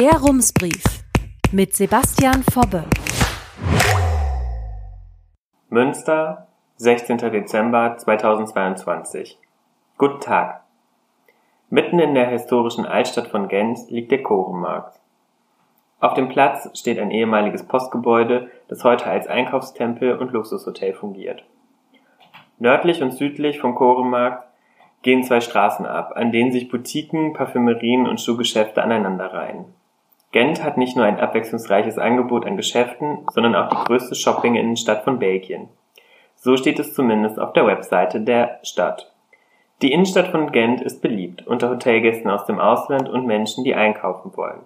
[0.00, 0.82] Der Rumsbrief
[1.52, 2.84] mit Sebastian Fobbe.
[5.68, 7.18] Münster, 16.
[7.18, 9.38] Dezember 2022.
[9.98, 10.62] Guten Tag.
[11.68, 14.98] Mitten in der historischen Altstadt von Gent liegt der Chorenmarkt.
[15.98, 21.44] Auf dem Platz steht ein ehemaliges Postgebäude, das heute als Einkaufstempel und Luxushotel fungiert.
[22.58, 24.48] Nördlich und südlich vom Chorenmarkt
[25.02, 29.66] gehen zwei Straßen ab, an denen sich Boutiquen, Parfümerien und Schuhgeschäfte aneinanderreihen.
[30.32, 35.18] Gent hat nicht nur ein abwechslungsreiches Angebot an Geschäften, sondern auch die größte Shopping-Innenstadt von
[35.18, 35.68] Belgien.
[36.36, 39.12] So steht es zumindest auf der Webseite der Stadt.
[39.82, 44.36] Die Innenstadt von Gent ist beliebt unter Hotelgästen aus dem Ausland und Menschen, die einkaufen
[44.36, 44.60] wollen.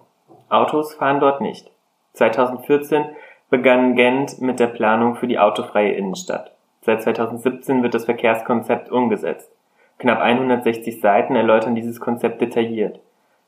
[0.49, 1.71] Autos fahren dort nicht.
[2.13, 3.05] 2014
[3.49, 6.51] begann Gent mit der Planung für die autofreie Innenstadt.
[6.81, 9.49] Seit 2017 wird das Verkehrskonzept umgesetzt.
[9.97, 12.99] Knapp 160 Seiten erläutern dieses Konzept detailliert.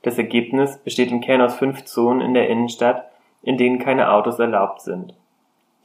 [0.03, 3.09] Das Ergebnis besteht im Kern aus fünf Zonen in der Innenstadt,
[3.41, 5.13] in denen keine Autos erlaubt sind.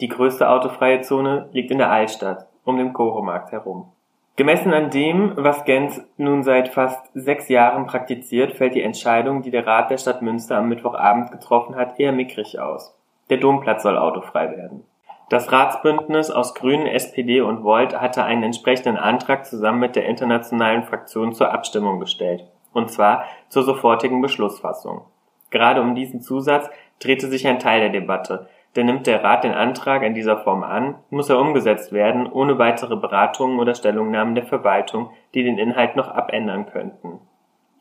[0.01, 3.87] Die größte autofreie Zone liegt in der Altstadt, um den Koromarkt herum.
[4.37, 9.51] Gemessen an dem, was Gent nun seit fast sechs Jahren praktiziert, fällt die Entscheidung, die
[9.51, 12.97] der Rat der Stadt Münster am Mittwochabend getroffen hat, eher mickrig aus.
[13.29, 14.85] Der Domplatz soll autofrei werden.
[15.29, 20.83] Das Ratsbündnis aus Grünen, SPD und Volt hatte einen entsprechenden Antrag zusammen mit der internationalen
[20.83, 25.03] Fraktion zur Abstimmung gestellt und zwar zur sofortigen Beschlussfassung.
[25.51, 29.53] Gerade um diesen Zusatz drehte sich ein Teil der Debatte, denn nimmt der Rat den
[29.53, 34.47] Antrag in dieser Form an, muss er umgesetzt werden, ohne weitere Beratungen oder Stellungnahmen der
[34.47, 37.21] Verwaltung, die den Inhalt noch abändern könnten.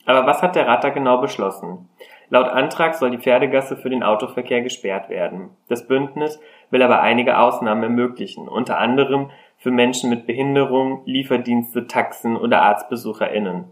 [0.06, 1.88] Aber was hat der Rat da genau beschlossen?
[2.30, 5.50] Laut Antrag soll die Pferdegasse für den Autoverkehr gesperrt werden.
[5.68, 12.36] Das Bündnis will aber einige Ausnahmen ermöglichen, unter anderem für Menschen mit Behinderung, Lieferdienste, Taxen
[12.36, 13.66] oder ArztbesucherInnen.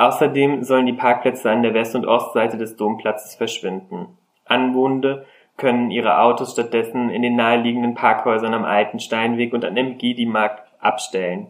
[0.00, 4.16] Außerdem sollen die Parkplätze an der West- und Ostseite des Domplatzes verschwinden.
[4.46, 5.26] Anwohnende
[5.58, 10.62] können ihre Autos stattdessen in den naheliegenden Parkhäusern am Alten Steinweg und an dem Gidi-Markt
[10.80, 11.48] abstellen.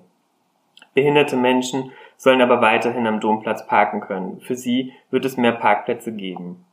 [0.94, 4.40] Behinderte Menschen sollen aber weiterhin am Domplatz parken können.
[4.40, 6.64] Für sie wird es mehr Parkplätze geben.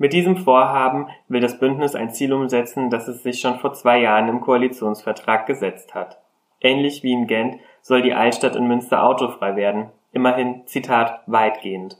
[0.00, 4.00] Mit diesem Vorhaben will das Bündnis ein Ziel umsetzen, das es sich schon vor zwei
[4.00, 6.18] Jahren im Koalitionsvertrag gesetzt hat.
[6.60, 11.98] Ähnlich wie in Gent soll die Altstadt in Münster autofrei werden immerhin, Zitat, weitgehend.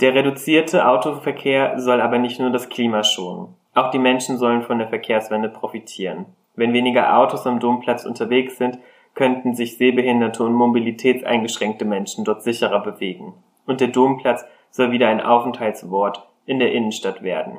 [0.00, 3.54] Der reduzierte Autoverkehr soll aber nicht nur das Klima schonen.
[3.74, 6.26] Auch die Menschen sollen von der Verkehrswende profitieren.
[6.56, 8.78] Wenn weniger Autos am Domplatz unterwegs sind,
[9.14, 13.34] könnten sich sehbehinderte und mobilitätseingeschränkte Menschen dort sicherer bewegen.
[13.66, 17.58] Und der Domplatz soll wieder ein Aufenthaltswort in der Innenstadt werden.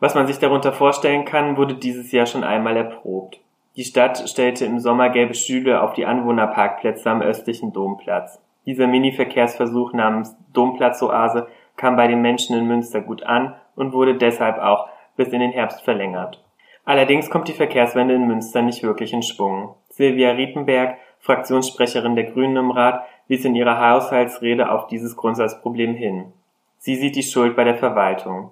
[0.00, 3.40] Was man sich darunter vorstellen kann, wurde dieses Jahr schon einmal erprobt.
[3.76, 8.40] Die Stadt stellte im Sommer gelbe Stühle auf die Anwohnerparkplätze am östlichen Domplatz.
[8.68, 11.46] Dieser Mini-Verkehrsversuch namens Domplatzоase
[11.78, 15.52] kam bei den Menschen in Münster gut an und wurde deshalb auch bis in den
[15.52, 16.44] Herbst verlängert.
[16.84, 19.74] Allerdings kommt die Verkehrswende in Münster nicht wirklich in Schwung.
[19.88, 26.34] Silvia Riepenberg, Fraktionssprecherin der Grünen im Rat, wies in ihrer Haushaltsrede auf dieses Grundsatzproblem hin.
[26.76, 28.50] Sie sieht die Schuld bei der Verwaltung.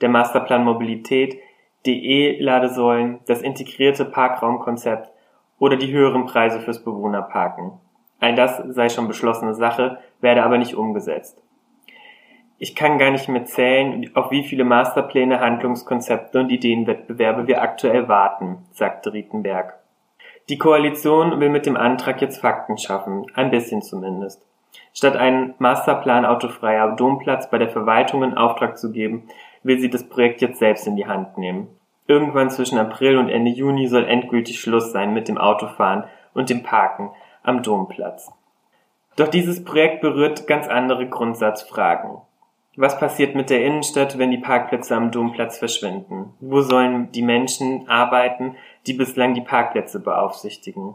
[0.00, 1.38] Der Masterplan Mobilität,
[1.84, 5.10] die E-Ladesäulen, das integrierte Parkraumkonzept
[5.58, 7.72] oder die höheren Preise fürs Bewohnerparken.
[8.20, 11.40] All das sei schon beschlossene Sache, werde aber nicht umgesetzt.
[12.60, 18.08] Ich kann gar nicht mehr zählen, auf wie viele Masterpläne, Handlungskonzepte und Ideenwettbewerbe wir aktuell
[18.08, 19.74] warten, sagte Rietenberg.
[20.48, 24.42] Die Koalition will mit dem Antrag jetzt Fakten schaffen, ein bisschen zumindest.
[24.92, 29.28] Statt einen Masterplan autofreier Domplatz bei der Verwaltung in Auftrag zu geben,
[29.62, 31.68] will sie das Projekt jetzt selbst in die Hand nehmen.
[32.08, 36.04] Irgendwann zwischen April und Ende Juni soll endgültig Schluss sein mit dem Autofahren
[36.34, 37.10] und dem Parken,
[37.48, 38.30] am Domplatz.
[39.16, 42.18] Doch dieses Projekt berührt ganz andere Grundsatzfragen.
[42.76, 46.34] Was passiert mit der Innenstadt, wenn die Parkplätze am Domplatz verschwinden?
[46.38, 48.54] Wo sollen die Menschen arbeiten,
[48.86, 50.94] die bislang die Parkplätze beaufsichtigen?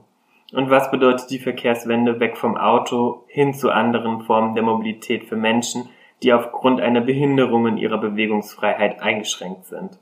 [0.54, 5.36] Und was bedeutet die Verkehrswende weg vom Auto hin zu anderen Formen der Mobilität für
[5.36, 5.90] Menschen,
[6.22, 10.00] die aufgrund einer Behinderung in ihrer Bewegungsfreiheit eingeschränkt sind?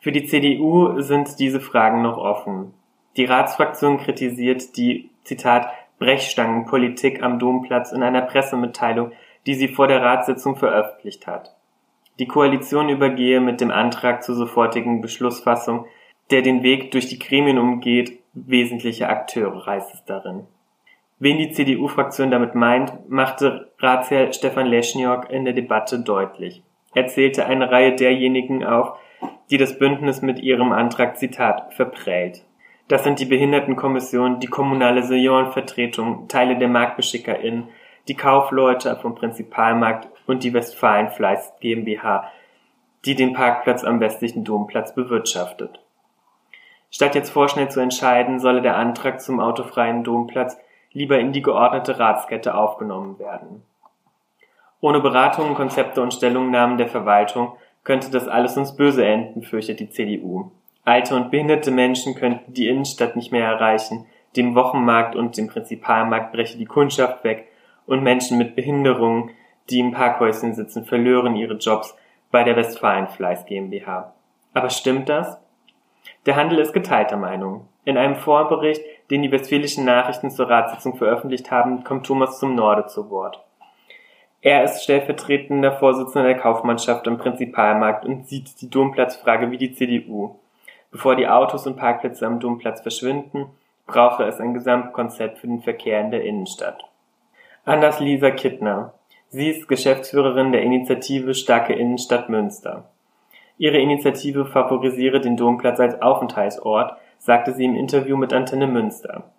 [0.00, 2.74] Für die CDU sind diese Fragen noch offen.
[3.16, 5.68] Die Ratsfraktion kritisiert die, Zitat,
[6.02, 9.12] Brechstangenpolitik am Domplatz in einer Pressemitteilung,
[9.46, 11.54] die sie vor der Ratssitzung veröffentlicht hat.
[12.18, 15.86] Die Koalition übergehe mit dem Antrag zur sofortigen Beschlussfassung,
[16.32, 20.48] der den Weg durch die Gremien umgeht, wesentliche Akteure, heißt es darin.
[21.20, 26.62] Wen die CDU-Fraktion damit meint, machte Ratsherr Stefan Leschniok in der Debatte deutlich.
[26.94, 28.98] Er zählte eine Reihe derjenigen auf,
[29.52, 32.44] die das Bündnis mit ihrem Antrag, Zitat, verprellt.
[32.92, 37.70] Das sind die Behindertenkommission, die kommunale Seniorenvertretung, Teile der MarktbeschickerInnen,
[38.06, 42.30] die Kaufleute vom Prinzipalmarkt und die Westfalen Fleiß GmbH.
[43.06, 45.80] die den Parkplatz am westlichen Domplatz bewirtschaftet.
[46.90, 50.58] Statt jetzt vorschnell zu entscheiden, solle der Antrag zum autofreien Domplatz
[50.92, 53.62] lieber in die geordnete Ratskette aufgenommen werden.
[54.82, 57.54] Ohne Beratungen, Konzepte und Stellungnahmen der Verwaltung
[57.84, 60.52] könnte das alles uns böse enden, fürchtet die CDU.
[60.84, 64.06] Alte und behinderte Menschen könnten die Innenstadt nicht mehr erreichen,
[64.36, 67.48] dem Wochenmarkt und dem Prinzipalmarkt breche die Kundschaft weg
[67.86, 69.30] und Menschen mit Behinderungen,
[69.70, 71.96] die im Parkhäuschen sitzen, verlören ihre Jobs
[72.30, 74.12] bei der Westfalenfleiß GmbH.
[74.54, 75.38] Aber stimmt das?
[76.26, 77.68] Der Handel ist geteilter Meinung.
[77.84, 82.86] In einem Vorbericht, den die Westfälischen Nachrichten zur Ratssitzung veröffentlicht haben, kommt Thomas zum Norde
[82.86, 83.40] zu Wort.
[84.40, 90.36] Er ist stellvertretender Vorsitzender der Kaufmannschaft am Prinzipalmarkt und sieht die Domplatzfrage wie die CDU.
[90.92, 93.46] Bevor die Autos und Parkplätze am Domplatz verschwinden,
[93.86, 96.84] brauche es ein Gesamtkonzept für den Verkehr in der Innenstadt.
[97.64, 98.92] Anders Lisa Kittner.
[99.30, 102.90] Sie ist Geschäftsführerin der Initiative Starke Innenstadt Münster.
[103.56, 109.30] Ihre Initiative favorisiere den Domplatz als Aufenthaltsort, sagte sie im Interview mit Antenne Münster.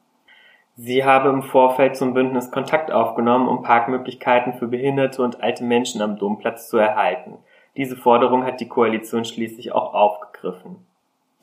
[0.75, 6.01] Sie habe im Vorfeld zum Bündnis Kontakt aufgenommen, um Parkmöglichkeiten für behinderte und alte Menschen
[6.01, 7.37] am Domplatz zu erhalten.
[7.77, 10.77] Diese Forderung hat die Koalition schließlich auch aufgegriffen.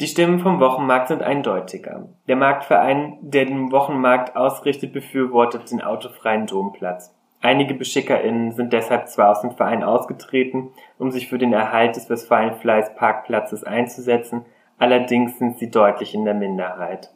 [0.00, 2.08] Die Stimmen vom Wochenmarkt sind eindeutiger.
[2.26, 7.14] Der Marktverein, der den Wochenmarkt ausrichtet, befürwortet den autofreien Domplatz.
[7.42, 12.08] Einige BeschickerInnen sind deshalb zwar aus dem Verein ausgetreten, um sich für den Erhalt des
[12.08, 14.46] Westfalenfleiß Parkplatzes einzusetzen,
[14.78, 17.12] allerdings sind sie deutlich in der Minderheit.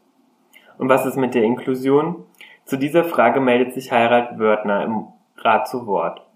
[0.76, 2.26] Und was ist mit der Inklusion?
[2.66, 5.06] Zu dieser Frage meldet sich Harald Wörthner im
[5.38, 6.26] Rat zu Wort.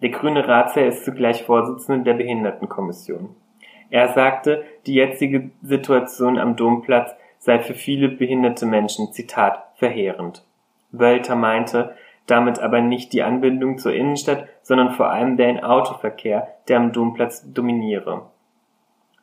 [0.00, 3.34] Der grüne Ratsherr ist zugleich Vorsitzender der Behindertenkommission.
[3.90, 10.44] Er sagte, die jetzige Situation am Domplatz sei für viele behinderte Menschen, Zitat, verheerend.
[10.90, 11.94] Wölter meinte,
[12.26, 17.42] damit aber nicht die Anbindung zur Innenstadt, sondern vor allem der Autoverkehr, der am Domplatz
[17.52, 18.26] dominiere.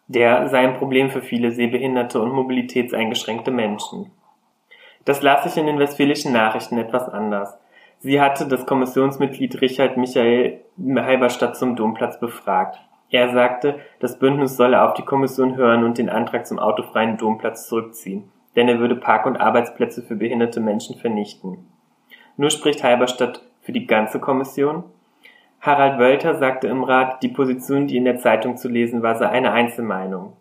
[0.07, 4.11] Der sei ein Problem für viele sehbehinderte und mobilitätseingeschränkte Menschen.
[5.03, 7.57] Das las sich in den Westfälischen Nachrichten etwas anders.
[7.99, 12.79] Sie hatte das Kommissionsmitglied Richard Michael Halberstadt zum Domplatz befragt.
[13.11, 17.67] Er sagte, das Bündnis solle auf die Kommission hören und den Antrag zum autofreien Domplatz
[17.67, 21.67] zurückziehen, denn er würde Park- und Arbeitsplätze für behinderte Menschen vernichten.
[22.37, 24.83] Nur spricht Halberstadt für die ganze Kommission?
[25.61, 29.29] Harald Wölter sagte im Rat, die Position, die in der Zeitung zu lesen war, sei
[29.29, 30.33] eine Einzelmeinung.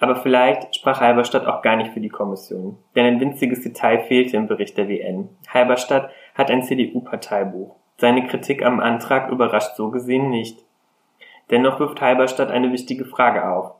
[0.00, 2.76] Aber vielleicht sprach Halberstadt auch gar nicht für die Kommission.
[2.94, 5.28] Denn ein winziges Detail fehlte im Bericht der WN.
[5.52, 7.74] Halberstadt hat ein CDU-Parteibuch.
[7.96, 10.64] Seine Kritik am Antrag überrascht so gesehen nicht.
[11.50, 13.72] Dennoch wirft Halberstadt eine wichtige Frage auf.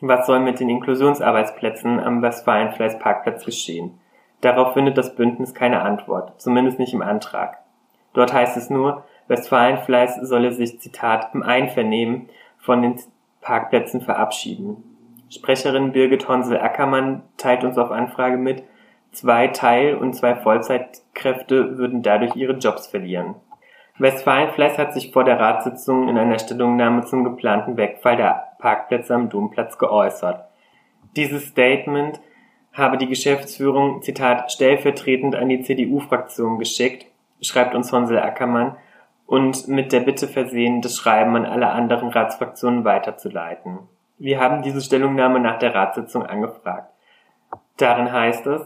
[0.00, 3.98] Was soll mit den Inklusionsarbeitsplätzen am Westfalenfleiß-Parkplatz geschehen?
[4.40, 7.58] Darauf findet das Bündnis keine Antwort, zumindest nicht im Antrag.
[8.14, 12.28] Dort heißt es nur, Westfalenfleiß solle sich, Zitat, im Einvernehmen
[12.58, 12.98] von den
[13.40, 14.82] Parkplätzen verabschieden.
[15.28, 18.64] Sprecherin Birgit Honsel-Ackermann teilt uns auf Anfrage mit,
[19.12, 23.36] zwei Teil- und zwei Vollzeitkräfte würden dadurch ihre Jobs verlieren.
[24.00, 29.28] Westfalenfleiß hat sich vor der Ratssitzung in einer Stellungnahme zum geplanten Wegfall der Parkplätze am
[29.28, 30.46] Domplatz geäußert.
[31.16, 32.18] Dieses Statement
[32.72, 37.06] habe die Geschäftsführung, Zitat, stellvertretend an die CDU-Fraktion geschickt,
[37.42, 38.76] schreibt uns Honsel Ackermann,
[39.26, 43.80] und mit der Bitte versehen, das Schreiben an alle anderen Ratsfraktionen weiterzuleiten.
[44.18, 46.90] Wir haben diese Stellungnahme nach der Ratssitzung angefragt.
[47.76, 48.62] Darin heißt es,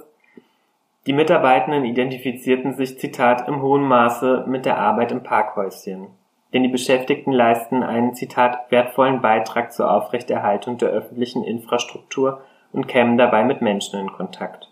[1.06, 6.08] die Mitarbeitenden identifizierten sich, Zitat, im hohen Maße mit der Arbeit im Parkhäuschen.
[6.52, 12.42] Denn die Beschäftigten leisten einen, Zitat, wertvollen Beitrag zur Aufrechterhaltung der öffentlichen Infrastruktur
[12.72, 14.70] und kämen dabei mit Menschen in Kontakt.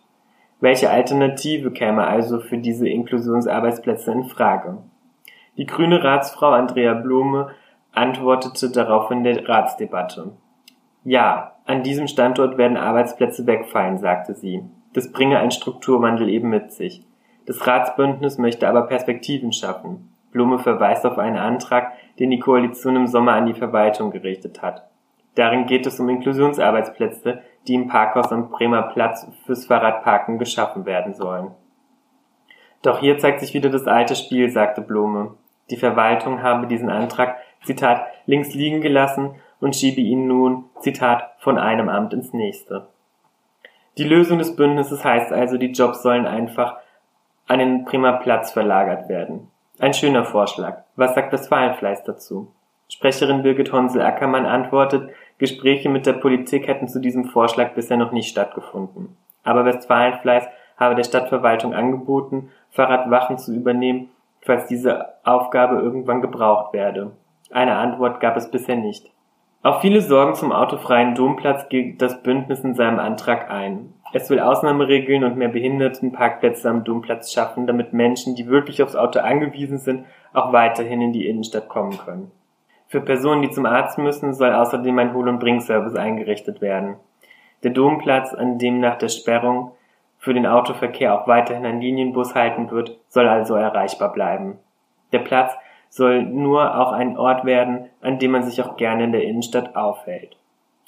[0.61, 4.79] Welche Alternative käme also für diese Inklusionsarbeitsplätze in Frage?
[5.57, 7.51] Die grüne Ratsfrau Andrea Blume
[7.93, 10.33] antwortete darauf in der Ratsdebatte.
[11.05, 14.63] Ja, an diesem Standort werden Arbeitsplätze wegfallen, sagte sie.
[14.95, 17.05] Das bringe ein Strukturwandel eben mit sich.
[17.47, 20.13] Das Ratsbündnis möchte aber Perspektiven schaffen.
[20.31, 24.89] Blume verweist auf einen Antrag, den die Koalition im Sommer an die Verwaltung gerichtet hat.
[25.35, 31.15] Darin geht es um Inklusionsarbeitsplätze, die im Parkhaus am Bremer Platz fürs Fahrradparken geschaffen werden
[31.15, 31.53] sollen.
[32.83, 35.35] Doch hier zeigt sich wieder das alte Spiel, sagte Blume.
[35.71, 41.59] Die Verwaltung habe diesen Antrag, Zitat, links liegen gelassen und schiebe ihn nun, Zitat, von
[41.59, 42.89] einem Amt ins nächste.
[43.99, 46.77] Die Lösung des Bündnisses heißt also, die Jobs sollen einfach
[47.47, 49.49] an den Prima Platz verlagert werden.
[49.79, 50.85] Ein schöner Vorschlag.
[50.97, 52.51] Was sagt das Wahlenfleiß dazu?
[52.89, 58.29] Sprecherin Birgit Honsel-Ackermann antwortet, Gespräche mit der Politik hätten zu diesem Vorschlag bisher noch nicht
[58.29, 59.17] stattgefunden.
[59.45, 60.45] Aber Westfalenfleiß
[60.77, 67.13] habe der Stadtverwaltung angeboten, Fahrradwachen zu übernehmen, falls diese Aufgabe irgendwann gebraucht werde.
[67.51, 69.11] Eine Antwort gab es bisher nicht.
[69.65, 73.95] Auf viele Sorgen zum autofreien Domplatz geht das Bündnis in seinem Antrag ein.
[74.13, 79.21] Es will Ausnahmeregeln und mehr Behindertenparkplätze am Domplatz schaffen, damit Menschen, die wirklich aufs Auto
[79.21, 82.33] angewiesen sind, auch weiterhin in die Innenstadt kommen können.
[82.89, 86.97] Für Personen, die zum Arzt müssen, soll außerdem ein Hol- und Bringservice eingerichtet werden.
[87.63, 89.71] Der Domplatz, an dem nach der Sperrung
[90.19, 94.59] für den Autoverkehr auch weiterhin ein Linienbus halten wird, soll also erreichbar bleiben.
[95.13, 95.53] Der Platz
[95.93, 99.77] soll nur auch ein Ort werden, an dem man sich auch gerne in der Innenstadt
[99.77, 100.39] aufhält.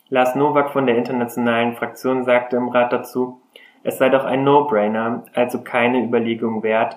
[0.08, 3.38] Lars Nowak von der internationalen Fraktion sagte im Rat dazu,
[3.82, 6.96] es sei doch ein No-Brainer, also keine Überlegung wert,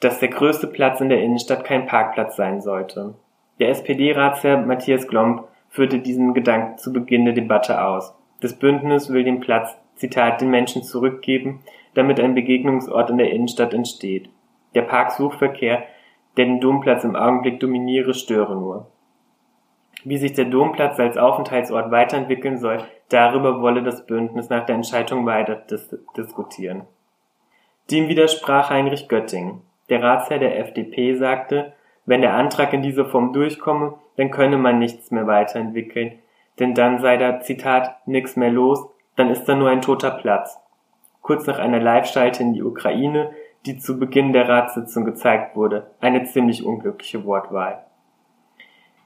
[0.00, 3.14] dass der größte Platz in der Innenstadt kein Parkplatz sein sollte.
[3.60, 8.14] Der SPD-Ratsherr Matthias Glomb führte diesen Gedanken zu Beginn der Debatte aus.
[8.42, 11.62] Das Bündnis will den Platz, Zitat, den Menschen zurückgeben,
[11.94, 14.28] damit ein Begegnungsort in der Innenstadt entsteht.
[14.74, 15.84] Der Parksuchverkehr
[16.36, 18.86] den Domplatz im Augenblick dominiere, störe nur.
[20.04, 22.78] Wie sich der Domplatz als Aufenthaltsort weiterentwickeln soll,
[23.08, 26.82] darüber wolle das Bündnis nach der Entscheidung weiter dis diskutieren.
[27.90, 29.62] Dem widersprach Heinrich Götting.
[29.88, 31.72] Der Ratsherr der FDP sagte,
[32.04, 36.18] wenn der Antrag in dieser Form durchkomme, dann könne man nichts mehr weiterentwickeln,
[36.58, 40.58] denn dann sei da, Zitat, nix mehr los, dann ist da nur ein toter Platz.
[41.22, 43.32] Kurz nach einer Live-Schalte in die Ukraine
[43.66, 47.84] die zu Beginn der Ratssitzung gezeigt wurde, eine ziemlich unglückliche Wortwahl.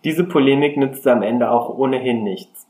[0.04, 2.66] Diese Polemik nützte am Ende auch ohnehin nichts.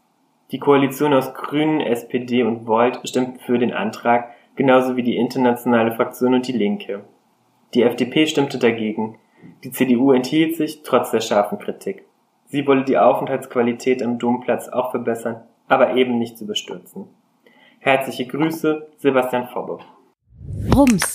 [0.53, 5.93] Die Koalition aus Grünen, SPD und Volt stimmt für den Antrag, genauso wie die internationale
[5.93, 7.05] Fraktion und die Linke.
[7.75, 9.19] Die FDP stimmte dagegen.
[9.63, 12.05] Die CDU enthielt sich, trotz der scharfen Kritik.
[12.47, 17.07] Sie wolle die Aufenthaltsqualität am Domplatz auch verbessern, aber eben nicht überstürzen.
[17.79, 19.79] Herzliche Grüße, Sebastian Fobbe.
[20.75, 21.15] Rums